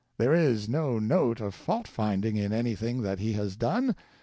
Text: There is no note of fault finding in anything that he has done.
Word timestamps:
There 0.17 0.33
is 0.33 0.67
no 0.67 0.97
note 0.97 1.39
of 1.41 1.53
fault 1.53 1.87
finding 1.87 2.35
in 2.35 2.51
anything 2.51 3.03
that 3.03 3.19
he 3.19 3.33
has 3.33 3.55
done. 3.55 3.93